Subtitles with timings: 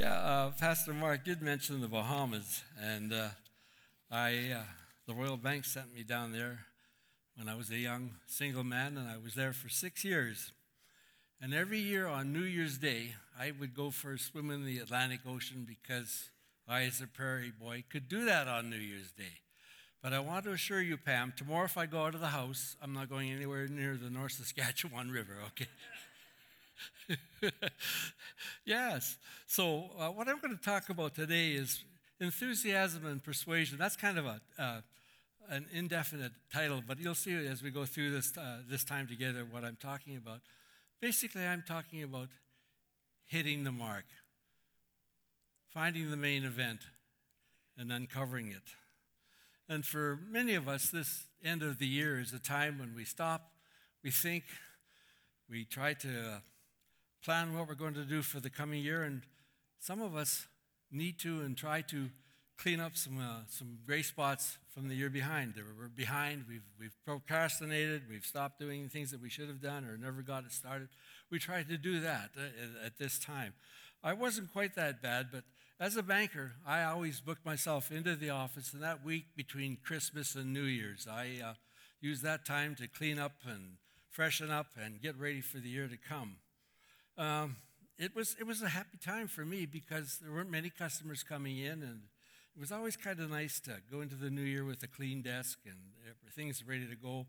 [0.00, 3.28] Yeah, uh, Pastor Mark did mention the Bahamas, and uh,
[4.10, 4.62] I, uh,
[5.06, 6.60] the Royal Bank sent me down there
[7.36, 10.52] when I was a young single man, and I was there for six years.
[11.38, 14.78] And every year on New Year's Day, I would go for a swim in the
[14.78, 16.30] Atlantic Ocean because
[16.66, 19.40] I, as a prairie boy, could do that on New Year's Day.
[20.02, 22.74] But I want to assure you, Pam, tomorrow if I go out of the house,
[22.82, 25.68] I'm not going anywhere near the North Saskatchewan River, okay?
[28.64, 29.18] yes.
[29.46, 31.84] So, uh, what I'm going to talk about today is
[32.20, 33.78] enthusiasm and persuasion.
[33.78, 34.80] That's kind of a, uh,
[35.48, 39.44] an indefinite title, but you'll see as we go through this, uh, this time together
[39.50, 40.40] what I'm talking about.
[41.00, 42.28] Basically, I'm talking about
[43.26, 44.04] hitting the mark,
[45.72, 46.80] finding the main event,
[47.76, 48.74] and uncovering it.
[49.68, 53.04] And for many of us, this end of the year is a time when we
[53.04, 53.52] stop,
[54.02, 54.44] we think,
[55.48, 56.38] we try to uh,
[57.24, 59.22] plan what we're going to do for the coming year, and
[59.78, 60.46] some of us
[60.90, 62.08] need to and try to
[62.58, 65.54] clean up some, uh, some gray spots from the year behind.
[65.56, 69.96] We're behind, we've, we've procrastinated, we've stopped doing things that we should have done or
[69.96, 70.88] never got it started.
[71.30, 73.54] We try to do that uh, at this time.
[74.04, 75.44] I wasn't quite that bad, but
[75.78, 80.34] as a banker, I always booked myself into the office, and that week between Christmas
[80.34, 81.52] and New Year's, I uh,
[82.02, 83.76] used that time to clean up and
[84.10, 86.36] freshen up and get ready for the year to come.
[87.20, 87.56] Um,
[87.98, 91.58] it was it was a happy time for me because there weren't many customers coming
[91.58, 92.00] in, and
[92.56, 95.20] it was always kind of nice to go into the new year with a clean
[95.20, 95.76] desk and
[96.08, 97.26] everything's ready to go.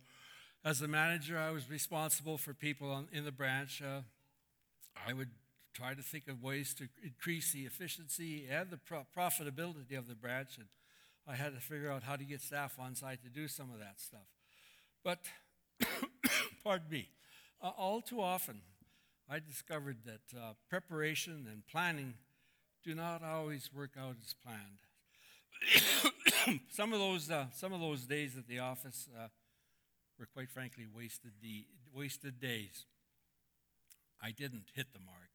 [0.64, 3.82] As a manager, I was responsible for people on, in the branch.
[3.82, 4.04] Uh,
[5.06, 5.32] I would
[5.74, 10.16] try to think of ways to increase the efficiency and the pro- profitability of the
[10.16, 10.58] branch.
[10.58, 10.68] And
[11.28, 13.80] I had to figure out how to get staff on site to do some of
[13.80, 14.30] that stuff.
[15.04, 15.20] But,
[16.64, 17.10] pardon me,
[17.62, 18.62] uh, all too often,
[19.32, 22.16] I discovered that uh, preparation and planning
[22.84, 24.82] do not always work out as planned.
[26.70, 29.30] some of those, uh, some of those days at the office uh,
[30.20, 32.86] were quite frankly wasted, de- wasted days.
[34.22, 35.30] I didn't hit the mark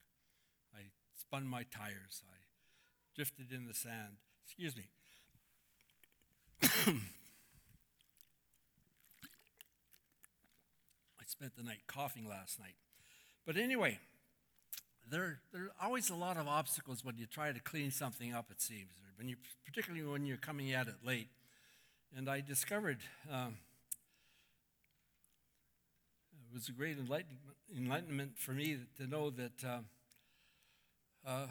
[0.74, 2.22] I spun my tires.
[2.30, 2.36] I
[3.14, 4.18] drifted in the sand.
[4.44, 4.90] Excuse me.
[11.18, 12.74] I spent the night coughing last night.
[13.46, 13.98] But anyway,
[15.08, 18.50] there, there are always a lot of obstacles when you try to clean something up,
[18.50, 21.28] it seems, when you, particularly when you're coming at it late.
[22.16, 22.98] And I discovered
[23.32, 23.56] um,
[26.32, 27.40] it was a great enlightenment,
[27.76, 29.64] enlightenment for me to know that.
[29.64, 29.78] Uh,
[31.26, 31.46] uh,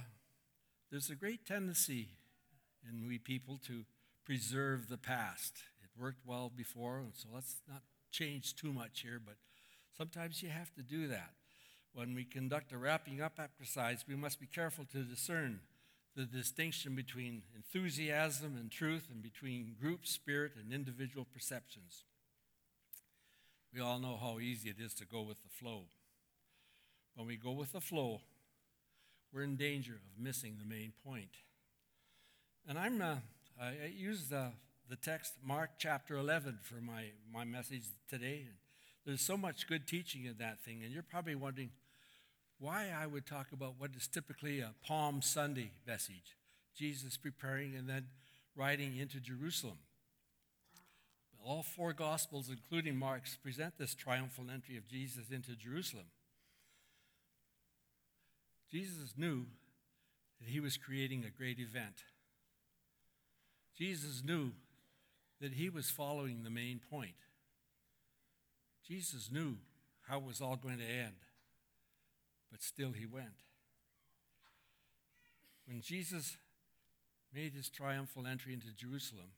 [0.90, 2.08] there's a great tendency
[2.88, 3.84] in we people to
[4.24, 5.58] preserve the past.
[5.84, 7.82] It worked well before, so let's not
[8.12, 9.36] change too much here, but
[9.98, 11.32] sometimes you have to do that.
[11.96, 15.62] When we conduct a wrapping up exercise, we must be careful to discern
[16.14, 22.04] the distinction between enthusiasm and truth and between group spirit and individual perceptions.
[23.74, 25.84] We all know how easy it is to go with the flow.
[27.16, 28.20] When we go with the flow,
[29.32, 31.32] we're in danger of missing the main point.
[32.68, 33.16] And I'm, uh,
[33.62, 34.52] I use the,
[34.90, 38.48] the text Mark chapter 11 for my, my message today.
[39.06, 41.70] There's so much good teaching in that thing, and you're probably wondering
[42.60, 46.38] why I would talk about what is typically a Palm Sunday message
[46.76, 48.08] Jesus preparing and then
[48.56, 49.78] riding into Jerusalem.
[51.46, 56.06] All four Gospels, including Mark's, present this triumphal entry of Jesus into Jerusalem.
[58.72, 59.46] Jesus knew
[60.42, 62.04] that he was creating a great event.
[63.78, 64.52] Jesus knew
[65.40, 67.16] that he was following the main point.
[68.88, 69.58] Jesus knew
[70.08, 71.16] how it was all going to end,
[72.56, 73.44] but still he went.
[75.68, 76.38] When Jesus
[77.34, 79.32] made his triumphal entry into Jerusalem,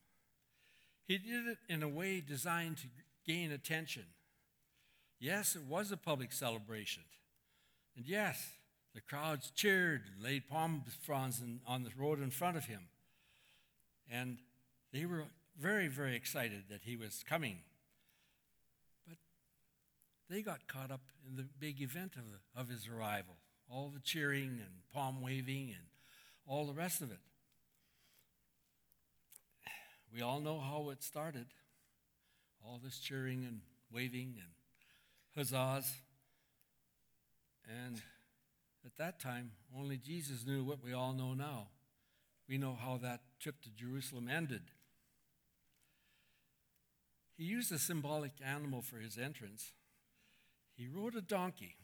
[1.07, 2.87] he did it in a way designed to
[3.25, 4.03] gain attention.
[5.19, 7.01] Yes, it was a public celebration.
[7.95, 8.51] And yes,
[8.93, 12.81] the crowds cheered and laid palm fronds on the road in front of him.
[14.11, 14.37] And
[14.93, 15.23] they were
[15.59, 17.61] very, very excited that he was coming.
[20.29, 23.37] They got caught up in the big event of, of his arrival
[23.69, 25.87] all the cheering and palm waving and
[26.45, 27.19] all the rest of it.
[30.13, 31.47] We all know how it started
[32.65, 34.51] all this cheering and waving and
[35.35, 35.85] huzzas.
[37.67, 38.01] And
[38.85, 41.67] at that time, only Jesus knew what we all know now.
[42.47, 44.63] We know how that trip to Jerusalem ended.
[47.37, 49.73] He used a symbolic animal for his entrance.
[50.77, 51.75] He rode a donkey.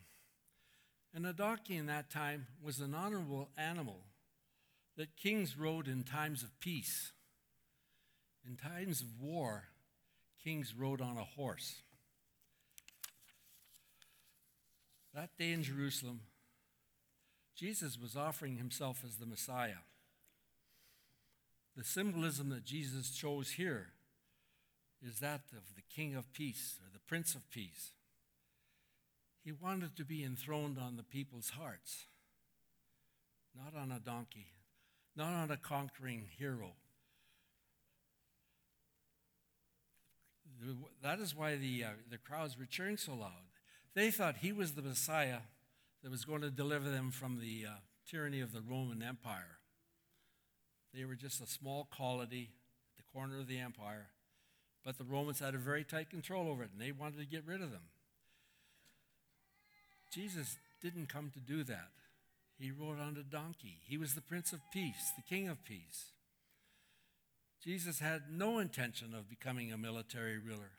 [1.13, 4.01] And a donkey in that time was an honorable animal
[4.95, 7.11] that kings rode in times of peace.
[8.47, 9.65] In times of war,
[10.43, 11.81] kings rode on a horse.
[15.13, 16.21] That day in Jerusalem,
[17.55, 19.83] Jesus was offering himself as the Messiah.
[21.75, 23.89] The symbolism that Jesus chose here
[25.05, 27.91] is that of the King of Peace or the Prince of Peace.
[29.43, 32.05] He wanted to be enthroned on the people's hearts,
[33.55, 34.53] not on a donkey,
[35.15, 36.73] not on a conquering hero.
[41.01, 43.31] That is why the, uh, the crowds were cheering so loud.
[43.95, 45.39] They thought he was the Messiah
[46.01, 47.73] that was going to deliver them from the uh,
[48.09, 49.59] tyranny of the Roman Empire.
[50.93, 52.51] They were just a small colony
[52.91, 54.07] at the corner of the empire,
[54.85, 57.45] but the Romans had a very tight control over it, and they wanted to get
[57.45, 57.81] rid of them.
[60.13, 61.89] Jesus didn't come to do that.
[62.59, 63.79] He rode on a donkey.
[63.87, 66.11] He was the Prince of Peace, the King of Peace.
[67.63, 70.71] Jesus had no intention of becoming a military ruler.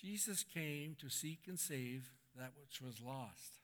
[0.00, 3.58] Jesus came to seek and save that which was lost.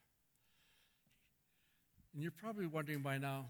[2.13, 3.45] And you're probably wondering by now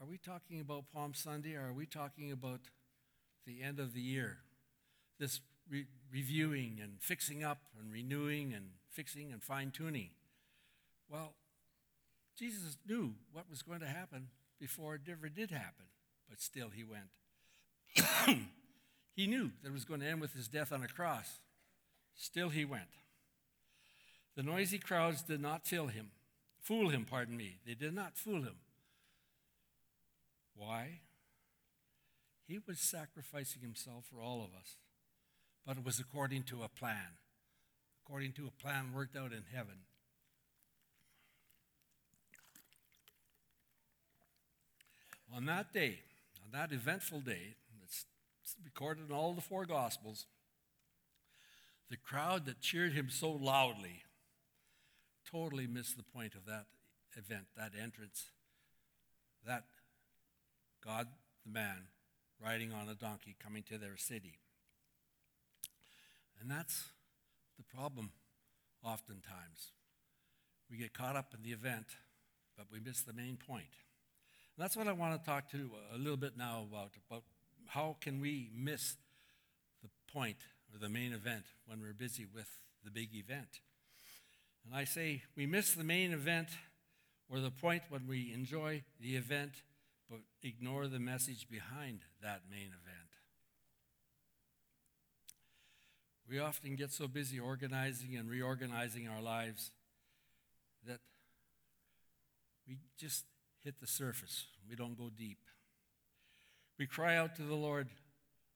[0.00, 2.60] are we talking about Palm Sunday or are we talking about
[3.46, 4.38] the end of the year?
[5.18, 5.40] This
[5.70, 10.08] re- reviewing and fixing up and renewing and fixing and fine tuning.
[11.10, 11.34] Well,
[12.38, 14.28] Jesus knew what was going to happen
[14.58, 15.84] before it ever did happen,
[16.28, 17.10] but still he went.
[19.14, 21.40] he knew that it was going to end with his death on a cross.
[22.14, 22.88] Still he went.
[24.34, 26.10] The noisy crowds did not fill him,
[26.60, 27.56] fool him, pardon me.
[27.66, 28.56] They did not fool him.
[30.54, 31.00] Why?
[32.48, 34.76] He was sacrificing himself for all of us,
[35.66, 37.18] but it was according to a plan,
[38.06, 39.74] according to a plan worked out in heaven.
[45.34, 45.98] On that day,
[46.44, 48.06] on that eventful day, that's
[48.64, 50.26] recorded in all the four Gospels,
[51.90, 54.02] the crowd that cheered him so loudly
[55.28, 56.66] totally missed the point of that
[57.16, 58.26] event, that entrance,
[59.44, 59.64] that
[60.84, 61.08] God
[61.44, 61.88] the man
[62.40, 64.38] riding on a donkey coming to their city.
[66.40, 66.84] And that's
[67.56, 68.10] the problem
[68.84, 69.72] oftentimes.
[70.70, 71.86] We get caught up in the event,
[72.56, 73.74] but we miss the main point.
[74.56, 77.22] And that's what I want to talk to uh, a little bit now about, about
[77.66, 78.96] how can we miss
[79.82, 80.38] the point
[80.72, 82.48] or the main event when we're busy with
[82.84, 83.60] the big event.
[84.64, 86.48] And I say we miss the main event
[87.28, 89.52] or the point when we enjoy the event
[90.08, 93.05] but ignore the message behind that main event.
[96.28, 99.70] We often get so busy organizing and reorganizing our lives
[100.86, 100.98] that
[102.66, 103.24] we just
[103.62, 104.46] hit the surface.
[104.68, 105.38] We don't go deep.
[106.78, 107.88] We cry out to the Lord,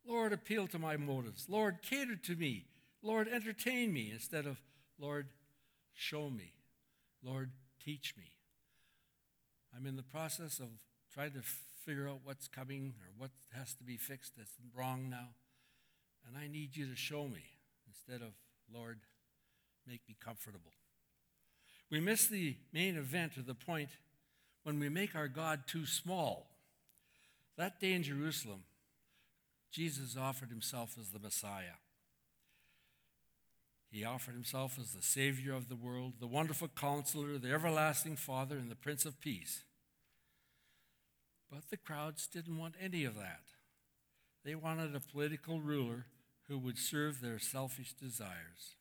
[0.05, 1.47] Lord, appeal to my motives.
[1.49, 2.67] Lord, cater to me.
[3.03, 4.61] Lord, entertain me instead of,
[4.99, 5.29] Lord,
[5.95, 6.53] show me.
[7.23, 7.53] Lord,
[7.83, 8.33] teach me.
[9.75, 10.69] I'm in the process of
[11.15, 11.43] trying to
[11.85, 15.29] figure out what's coming or what has to be fixed that's wrong now.
[16.27, 17.45] And I need you to show me
[17.91, 18.33] instead of,
[18.73, 19.01] Lord,
[19.87, 20.73] make me comfortable.
[21.91, 23.91] We miss the main event or the point
[24.63, 26.47] when we make our God too small.
[27.57, 28.63] That day in Jerusalem,
[29.73, 31.79] Jesus offered himself as the Messiah.
[33.91, 38.57] He offered himself as the Savior of the world, the wonderful counselor, the everlasting Father,
[38.57, 39.65] and the Prince of Peace.
[41.51, 43.43] But the crowds didn't want any of that.
[44.45, 46.07] They wanted a political ruler
[46.51, 48.75] who would serve their selfish desires.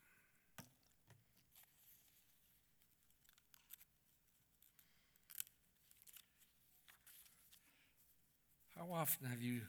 [8.75, 9.61] How often have you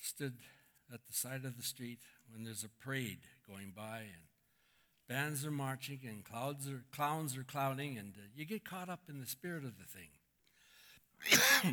[0.00, 0.32] stood
[0.90, 1.98] at the side of the street
[2.32, 4.24] when there's a parade going by and
[5.06, 9.00] bands are marching and clouds are, clowns are clowning and uh, you get caught up
[9.10, 10.08] in the spirit of the thing?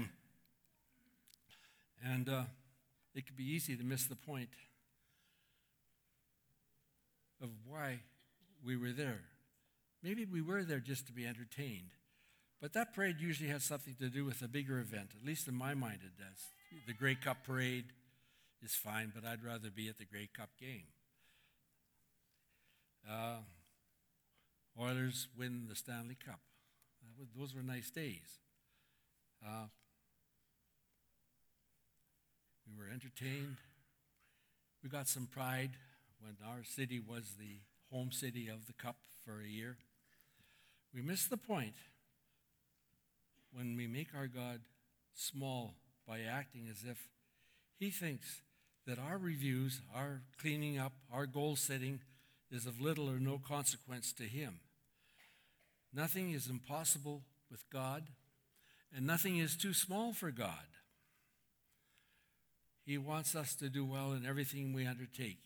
[2.04, 2.46] And uh,
[3.14, 4.50] it could be easy to miss the point
[7.42, 8.00] of why
[8.64, 9.22] we were there.
[10.04, 11.92] Maybe we were there just to be entertained.
[12.62, 15.10] But that parade usually has something to do with a bigger event.
[15.20, 16.52] At least in my mind, it does.
[16.86, 17.86] The Grey Cup parade
[18.64, 20.86] is fine, but I'd rather be at the Grey Cup game.
[23.10, 23.38] Uh,
[24.80, 26.40] Oilers win the Stanley Cup.
[27.38, 28.40] those were nice days.
[29.46, 29.66] Uh,
[32.68, 33.58] we were entertained.
[34.84, 35.72] We got some pride
[36.22, 37.60] when our city was the
[37.92, 39.78] home city of the cup for a year.
[40.94, 41.74] We miss the point
[43.52, 44.62] when we make our God
[45.14, 45.76] small
[46.08, 47.08] by acting as if
[47.78, 48.42] He thinks
[48.88, 52.00] that our reviews, our cleaning up, our goal setting
[52.52, 54.60] is of little or no consequence to Him.
[55.94, 58.04] Nothing is impossible with God,
[58.96, 60.68] and nothing is too small for God.
[62.86, 65.40] He wants us to do well in everything we undertake.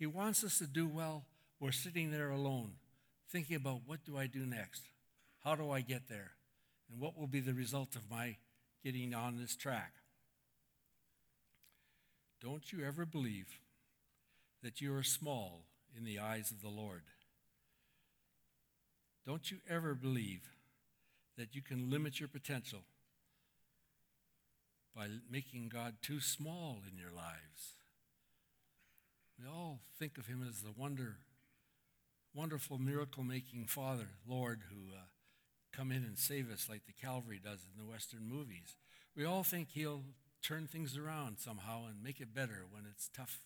[0.00, 1.26] He wants us to do well.
[1.60, 2.72] We're sitting there alone,
[3.28, 4.82] thinking about what do I do next?
[5.44, 6.32] How do I get there?
[6.90, 8.36] And what will be the result of my
[8.82, 9.92] getting on this track?
[12.42, 13.60] Don't you ever believe
[14.62, 15.64] that you are small
[15.96, 17.02] in the eyes of the Lord.
[19.26, 20.48] Don't you ever believe
[21.36, 22.80] that you can limit your potential
[24.94, 27.76] by making God too small in your lives.
[29.40, 31.16] We all think of him as the wonder,
[32.34, 35.04] wonderful miracle making Father, Lord, who uh,
[35.72, 38.76] come in and save us like the Calvary does in the Western movies.
[39.16, 40.02] We all think he'll
[40.42, 43.40] turn things around somehow and make it better when it's tough.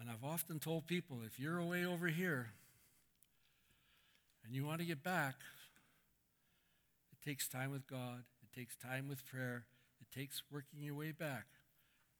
[0.00, 2.50] And I've often told people if you're away over here
[4.44, 5.34] and you want to get back,
[7.10, 9.64] it takes time with God, it takes time with prayer,
[10.00, 11.46] it takes working your way back,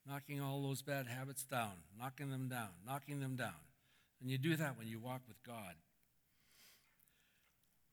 [0.08, 3.66] knocking all those bad habits down, knocking them down, knocking them down.
[4.20, 5.75] And you do that when you walk with God.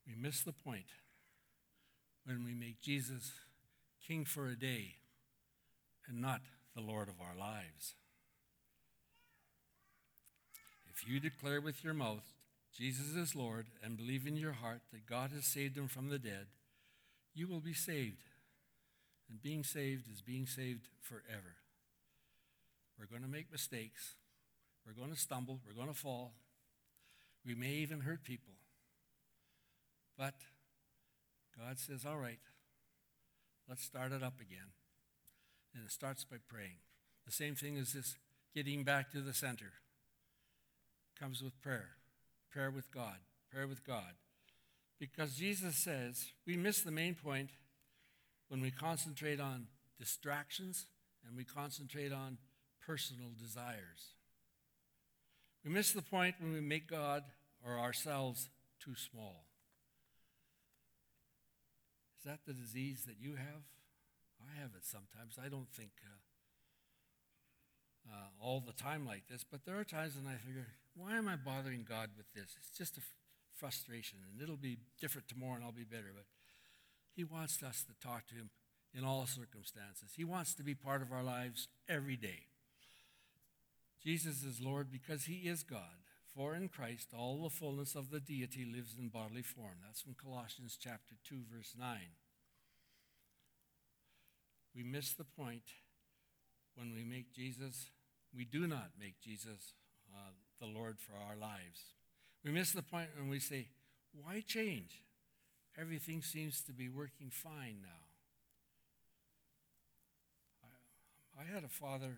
[0.08, 0.86] We miss the point
[2.26, 3.32] when we make Jesus
[4.06, 4.96] king for a day
[6.08, 6.42] and not
[6.76, 7.96] the Lord of our lives.
[10.90, 12.34] If you declare with your mouth
[12.76, 16.18] Jesus is Lord and believe in your heart that God has saved him from the
[16.18, 16.48] dead,
[17.36, 18.24] you will be saved.
[19.30, 21.56] And being saved is being saved forever.
[23.00, 24.16] We're going to make mistakes.
[24.86, 25.60] We're going to stumble.
[25.66, 26.34] We're going to fall.
[27.46, 28.54] We may even hurt people.
[30.18, 30.36] But
[31.58, 32.40] God says, all right,
[33.68, 34.72] let's start it up again.
[35.76, 36.78] And it starts by praying.
[37.26, 38.16] The same thing as this
[38.54, 39.74] getting back to the center
[41.20, 41.98] comes with prayer
[42.54, 43.18] prayer with God,
[43.52, 44.14] prayer with God.
[45.00, 47.50] Because Jesus says we miss the main point
[48.48, 49.68] when we concentrate on
[50.00, 50.86] distractions
[51.28, 52.38] and we concentrate on
[52.86, 54.16] personal desires.
[55.64, 57.24] We miss the point when we make God
[57.66, 58.50] or ourselves
[58.80, 59.46] too small.
[62.20, 63.64] Is that the disease that you have?
[64.42, 65.38] I have it sometimes.
[65.44, 66.20] I don't think uh,
[68.14, 71.28] uh, all the time like this, but there are times when I figure, why am
[71.28, 72.56] I bothering God with this?
[72.58, 73.06] It's just a f-
[73.56, 76.12] frustration, and it'll be different tomorrow and I'll be better.
[76.14, 76.26] But
[77.16, 78.50] He wants us to talk to Him
[78.94, 80.12] in all circumstances.
[80.16, 82.46] He wants to be part of our lives every day.
[84.04, 86.04] Jesus is Lord because He is God.
[86.36, 89.78] For in Christ all the fullness of the deity lives in bodily form.
[89.86, 91.98] That's from Colossians chapter 2, verse 9.
[94.76, 95.64] We miss the point
[96.76, 97.92] when we make Jesus,
[98.36, 99.74] we do not make Jesus
[100.12, 101.94] uh, the Lord for our lives.
[102.44, 103.68] We miss the point when we say,
[104.12, 105.04] why change?
[105.80, 107.90] Everything seems to be working fine now.
[110.64, 112.18] I, I had a father,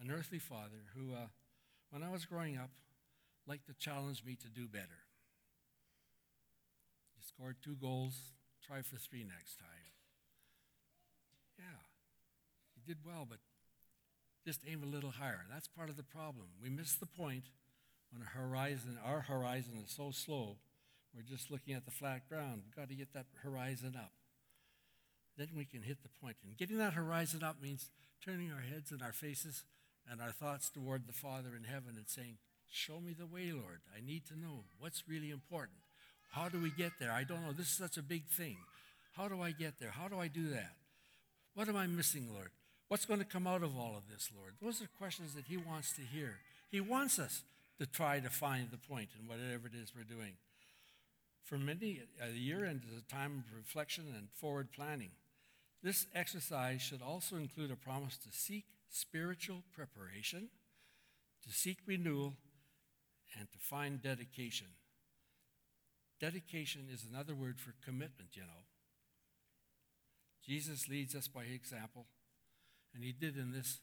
[0.00, 1.28] an earthly father, who, uh,
[1.90, 2.70] when I was growing up,
[3.46, 5.04] liked to challenge me to do better.
[7.16, 8.14] You scored two goals,
[8.66, 9.68] try for three next time.
[11.58, 11.84] Yeah,
[12.76, 13.38] you did well, but
[14.44, 15.44] just aim a little higher.
[15.50, 16.46] That's part of the problem.
[16.62, 17.44] We miss the point
[18.12, 20.56] when a horizon, our horizon is so slow,
[21.14, 22.62] we're just looking at the flat ground.
[22.64, 24.12] We've got to get that horizon up.
[25.36, 26.36] Then we can hit the point.
[26.44, 27.90] And getting that horizon up means
[28.24, 29.64] turning our heads and our faces
[30.10, 32.38] and our thoughts toward the Father in heaven and saying,
[32.70, 33.80] Show me the way, Lord.
[33.96, 35.78] I need to know what's really important.
[36.32, 37.12] How do we get there?
[37.12, 37.52] I don't know.
[37.52, 38.56] This is such a big thing.
[39.16, 39.90] How do I get there?
[39.90, 40.72] How do I do that?
[41.54, 42.50] What am I missing, Lord?
[42.88, 44.54] What's going to come out of all of this, Lord?
[44.60, 46.38] Those are questions that He wants to hear.
[46.70, 47.44] He wants us
[47.78, 50.32] to try to find the point in whatever it is we're doing.
[51.44, 55.10] For many, a year end is a time of reflection and forward planning.
[55.84, 60.48] This exercise should also include a promise to seek spiritual preparation,
[61.46, 62.32] to seek renewal,
[63.38, 64.68] and to find dedication.
[66.18, 68.64] Dedication is another word for commitment, you know.
[70.42, 72.06] Jesus leads us by example,
[72.94, 73.80] and he did in this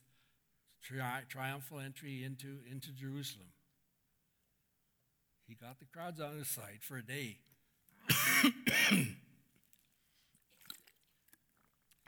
[0.82, 3.50] tri- triumphal entry into, into Jerusalem.
[5.48, 7.38] He got the crowds on his side for a day.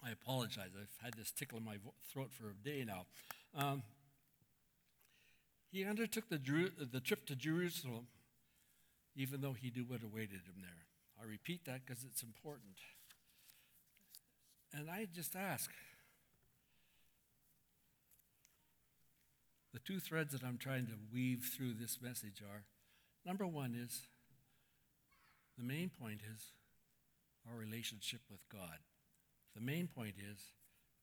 [0.06, 0.70] I apologize.
[0.78, 1.78] I've had this tickle in my
[2.12, 3.06] throat for a day now.
[3.56, 3.84] Um,
[5.72, 6.40] he undertook the,
[6.92, 8.08] the trip to Jerusalem,
[9.16, 10.86] even though he knew what awaited him there.
[11.22, 12.78] I repeat that because it's important.
[14.74, 15.72] And I just ask
[19.72, 22.64] the two threads that I'm trying to weave through this message are
[23.26, 24.02] number one is
[25.58, 26.48] the main point is
[27.50, 28.80] our relationship with God.
[29.56, 30.40] The main point is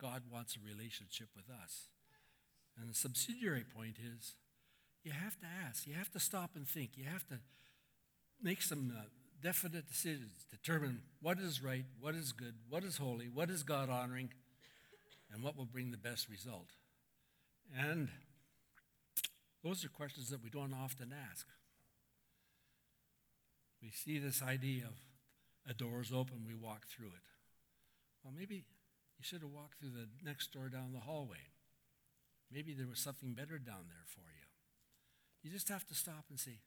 [0.01, 1.89] God wants a relationship with us.
[2.79, 4.35] And the subsidiary point is
[5.03, 7.39] you have to ask, you have to stop and think, you have to
[8.43, 9.03] make some uh,
[9.43, 13.89] definite decisions, determine what is right, what is good, what is holy, what is God
[13.89, 14.31] honoring,
[15.33, 16.71] and what will bring the best result.
[17.79, 18.09] And
[19.63, 21.47] those are questions that we don't often ask.
[23.83, 24.95] We see this idea of
[25.69, 27.23] a door is open, we walk through it.
[28.23, 31.53] Well, maybe you should have walked through the next door down the hallway.
[32.53, 34.47] Maybe there was something better down there for you.
[35.43, 36.59] You just have to stop and say,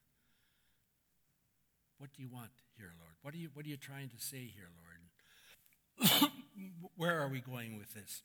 [1.98, 3.16] What do you want here, Lord?
[3.22, 6.32] What are you, what are you trying to say here, Lord?
[6.96, 8.24] Where are we going with this?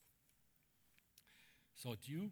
[1.75, 2.30] So, do you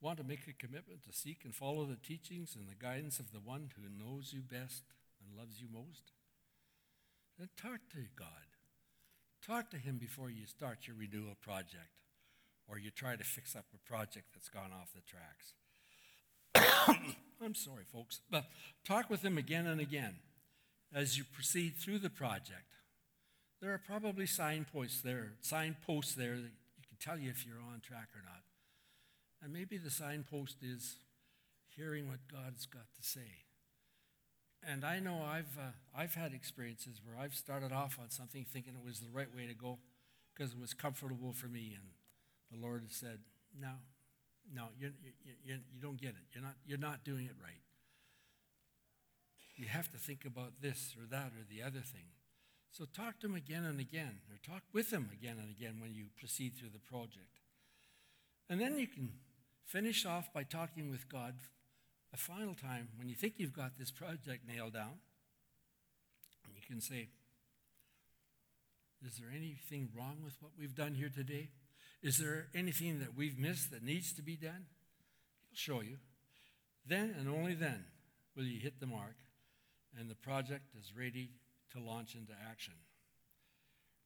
[0.00, 3.32] want to make a commitment to seek and follow the teachings and the guidance of
[3.32, 4.82] the one who knows you best
[5.20, 6.12] and loves you most?
[7.38, 8.53] Then talk to God.
[9.46, 12.00] Talk to Him before you start your renewal project
[12.66, 15.52] or you try to fix up a project that's gone off the tracks.
[17.44, 18.46] I'm sorry, folks, but
[18.86, 20.14] talk with Him again and again
[20.94, 22.72] as you proceed through the project.
[23.60, 27.80] There are probably signposts there, signposts there that you can tell you if you're on
[27.80, 28.42] track or not.
[29.42, 30.96] And maybe the signpost is
[31.76, 33.43] hearing what God's got to say.
[34.66, 38.74] And I know I've, uh, I've had experiences where I've started off on something thinking
[38.74, 39.78] it was the right way to go
[40.34, 41.76] because it was comfortable for me.
[41.76, 41.90] And
[42.50, 43.18] the Lord has said,
[43.60, 43.72] no,
[44.52, 46.24] no, you, you, you, you don't get it.
[46.32, 47.60] You're not, you're not doing it right.
[49.56, 52.08] You have to think about this or that or the other thing.
[52.70, 55.94] So talk to him again and again, or talk with him again and again when
[55.94, 57.38] you proceed through the project.
[58.50, 59.10] And then you can
[59.64, 61.34] finish off by talking with God
[62.14, 65.00] a final time when you think you've got this project nailed down.
[66.54, 67.08] You can say,
[69.04, 71.48] Is there anything wrong with what we've done here today?
[72.02, 74.66] Is there anything that we've missed that needs to be done?
[75.50, 75.96] He'll show you.
[76.86, 77.84] Then and only then
[78.36, 79.16] will you hit the mark
[79.98, 81.30] and the project is ready
[81.72, 82.74] to launch into action.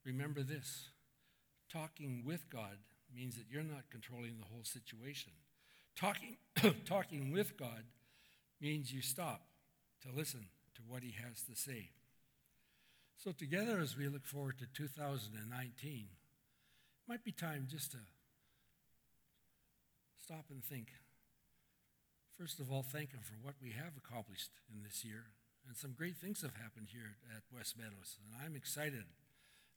[0.05, 0.89] Remember this
[1.71, 2.79] talking with God
[3.15, 5.33] means that you're not controlling the whole situation.
[5.97, 6.37] Talking,
[6.87, 7.83] talking with God
[8.61, 9.43] means you stop
[10.03, 11.91] to listen to what He has to say.
[13.17, 17.99] So, together as we look forward to 2019, it might be time just to
[20.23, 20.89] stop and think.
[22.39, 25.25] First of all, thank Him for what we have accomplished in this year.
[25.67, 28.17] And some great things have happened here at West Meadows.
[28.23, 29.05] And I'm excited.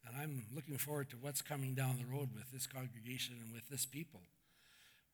[0.06, 3.70] And I'm looking forward to what's coming down the road with this congregation and with
[3.70, 4.22] this people.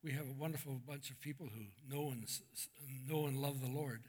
[0.02, 2.24] We have a wonderful bunch of people who know and,
[3.08, 4.02] know and love the Lord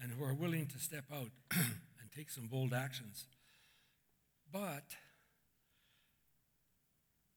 [0.00, 3.26] and who are willing to step out and take some bold actions.
[4.50, 4.84] But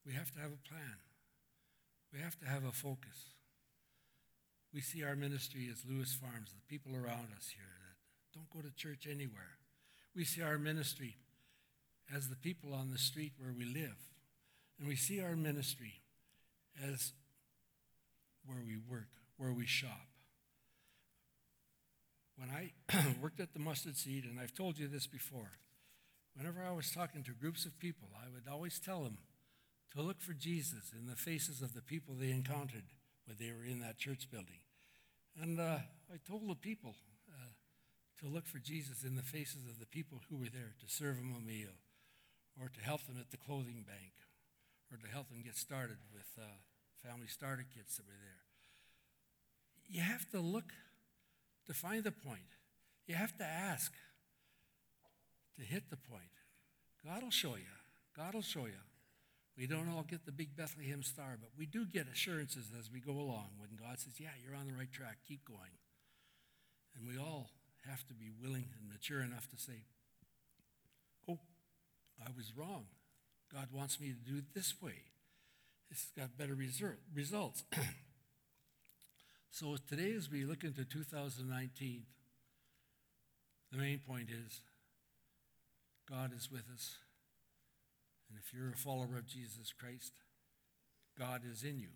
[0.06, 0.98] we have to have a plan.
[2.14, 3.36] We have to have a focus.
[4.74, 8.68] We see our ministry as Lewis Farms, the people around us here that don't go
[8.68, 9.58] to church anywhere.
[10.16, 11.18] We see our ministry
[12.14, 13.98] as the people on the street where we live.
[14.80, 16.02] And we see our ministry
[16.82, 17.14] as
[18.46, 20.08] where we work, where we shop.
[22.38, 22.74] When I
[23.22, 25.52] worked at the mustard seed, and I've told you this before,
[26.36, 29.18] whenever I was talking to groups of people, I would always tell them
[29.96, 32.84] to look for Jesus in the faces of the people they encountered
[33.26, 34.60] when they were in that church building.
[35.42, 35.80] And uh,
[36.12, 36.96] I told the people
[37.30, 37.54] uh,
[38.22, 41.18] to look for Jesus in the faces of the people who were there to serve
[41.18, 41.76] them a meal,
[42.62, 44.14] or to help them at the clothing bank,
[44.92, 46.60] or to help them get started with uh,
[47.04, 48.44] family starter kits that were there.
[49.88, 50.74] You have to look
[51.68, 52.56] to find the point.
[53.08, 53.94] You have to ask
[55.58, 56.34] to hit the point.
[57.06, 57.76] God will show you.
[58.16, 58.82] God will show you.
[59.58, 63.00] We don't all get the big Bethlehem star, but we do get assurances as we
[63.00, 65.80] go along when God says, Yeah, you're on the right track, keep going.
[66.96, 67.52] And we all
[67.88, 69.86] have to be willing and mature enough to say,
[71.30, 71.40] Oh,
[72.20, 72.86] I was wrong.
[73.54, 75.04] God wants me to do it this way.
[75.90, 76.56] Has got better
[77.14, 77.64] results.
[79.52, 82.04] so today, as we look into 2019,
[83.72, 84.62] the main point is
[86.10, 86.98] God is with us.
[88.30, 90.14] And if you're a follower of Jesus Christ,
[91.18, 91.90] God is in you.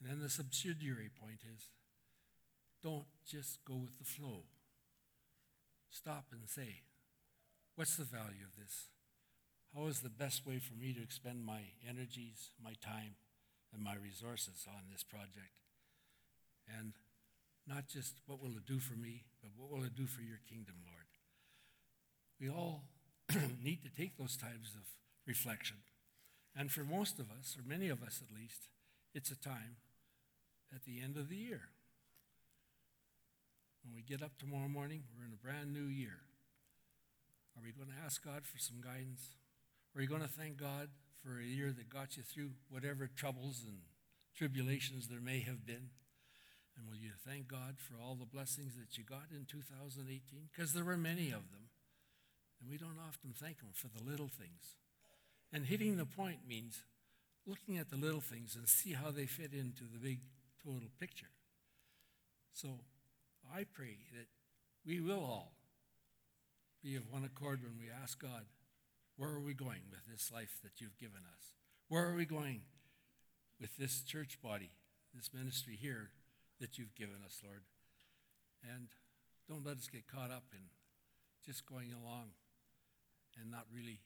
[0.00, 1.70] And then the subsidiary point is
[2.82, 4.44] don't just go with the flow.
[5.90, 6.82] Stop and say,
[7.74, 8.88] what's the value of this?
[9.78, 13.14] How is the best way for me to expend my energies, my time,
[13.72, 15.54] and my resources on this project?
[16.66, 16.94] And
[17.66, 20.40] not just what will it do for me, but what will it do for your
[20.48, 21.06] kingdom, Lord?
[22.40, 22.88] We all
[23.62, 24.82] need to take those times of
[25.26, 25.76] reflection.
[26.56, 28.68] And for most of us, or many of us at least,
[29.14, 29.76] it's a time
[30.74, 31.68] at the end of the year.
[33.84, 36.18] When we get up tomorrow morning, we're in a brand new year.
[37.56, 39.37] Are we going to ask God for some guidance?
[39.98, 40.90] Are you going to thank God
[41.24, 43.78] for a year that got you through whatever troubles and
[44.36, 45.90] tribulations there may have been?
[46.76, 50.50] And will you thank God for all the blessings that you got in 2018?
[50.54, 51.74] Because there were many of them.
[52.60, 54.76] And we don't often thank Him for the little things.
[55.52, 56.84] And hitting the point means
[57.44, 60.20] looking at the little things and see how they fit into the big
[60.64, 61.34] total picture.
[62.52, 62.68] So
[63.52, 64.28] I pray that
[64.86, 65.54] we will all
[66.84, 68.44] be of one accord when we ask God,
[69.18, 71.58] where are we going with this life that you've given us?
[71.88, 72.62] Where are we going
[73.60, 74.70] with this church body,
[75.12, 76.10] this ministry here
[76.60, 77.62] that you've given us, Lord?
[78.62, 78.94] And
[79.48, 80.70] don't let us get caught up in
[81.44, 82.30] just going along
[83.40, 83.98] and not really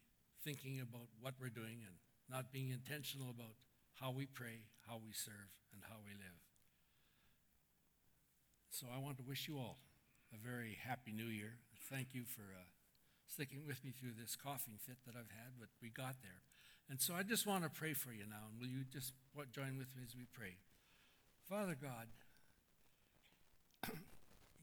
[0.42, 1.96] thinking about what we're doing and
[2.30, 3.60] not being intentional about
[4.00, 6.40] how we pray, how we serve, and how we live.
[8.70, 9.76] So I want to wish you all
[10.32, 11.58] a very happy new year.
[11.90, 12.64] Thank you for uh,
[13.32, 16.44] sticking with me through this coughing fit that I've had, but we got there.
[16.92, 18.52] And so I just want to pray for you now.
[18.52, 19.16] And will you just
[19.56, 20.60] join with me as we pray?
[21.48, 22.12] Father God,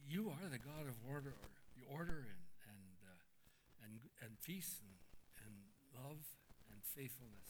[0.07, 1.33] you are the God of order,
[1.89, 3.25] order and, and, uh,
[3.81, 4.93] and, and peace and,
[5.41, 5.53] and
[5.89, 6.21] love
[6.69, 7.49] and faithfulness.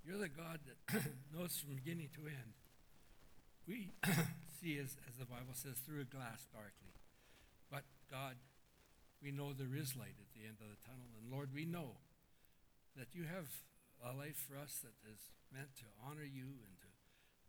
[0.00, 1.04] You're the God that
[1.36, 2.56] knows from beginning to end.
[3.68, 3.92] We
[4.60, 6.96] see, as, as the Bible says, through a glass darkly.
[7.70, 8.36] But God,
[9.22, 11.08] we know there is light at the end of the tunnel.
[11.16, 12.00] And Lord, we know
[12.96, 13.48] that you have
[14.04, 16.90] a life for us that is meant to honor you and to,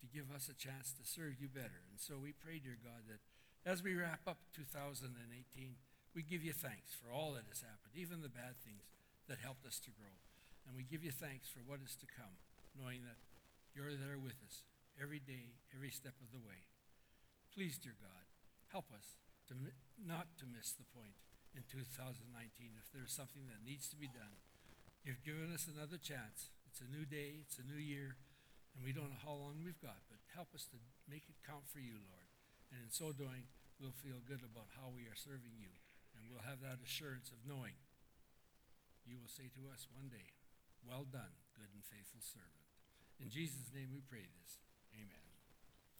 [0.03, 1.83] to give us a chance to serve you better.
[1.91, 3.23] And so we pray, dear God, that
[3.67, 5.11] as we wrap up 2018,
[6.15, 8.87] we give you thanks for all that has happened, even the bad things
[9.27, 10.15] that helped us to grow.
[10.65, 12.39] And we give you thanks for what is to come,
[12.75, 13.19] knowing that
[13.75, 14.63] you're there with us
[14.95, 16.67] every day, every step of the way.
[17.53, 18.25] Please, dear God,
[18.71, 19.55] help us to
[19.99, 21.15] not to miss the point
[21.57, 22.21] in 2019
[22.77, 24.37] if there's something that needs to be done.
[25.01, 26.53] You've given us another chance.
[26.69, 28.21] It's a new day, it's a new year,
[28.77, 30.77] and we don't know how long we've got, but help us to
[31.09, 32.29] make it count for you, Lord.
[32.69, 33.49] And in so doing,
[33.81, 35.73] we'll feel good about how we are serving you,
[36.13, 37.73] and we'll have that assurance of knowing
[39.07, 40.35] you will say to us one day,
[40.85, 42.67] Well done, good and faithful servant.
[43.17, 44.61] In Jesus' name we pray this.
[44.93, 45.26] Amen.